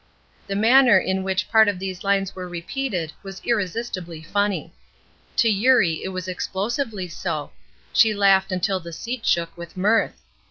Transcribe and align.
The 0.47 0.55
manner 0.55 0.97
in 0.97 1.21
which 1.21 1.47
part 1.47 1.67
of 1.67 1.77
these 1.77 2.03
lines 2.03 2.35
were 2.35 2.49
repeated 2.49 3.13
was 3.21 3.39
irresistibly 3.45 4.23
funny. 4.23 4.73
To 5.35 5.47
Eurie 5.47 6.03
it 6.03 6.09
was 6.09 6.27
explosively 6.27 7.07
so; 7.07 7.51
she 7.93 8.11
laughed 8.11 8.51
until 8.51 8.79
the 8.79 8.93
seat 8.93 9.27
shook 9.27 9.55
with 9.55 9.77
mirth. 9.77 10.19